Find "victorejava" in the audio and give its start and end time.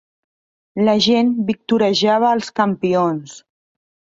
1.49-2.33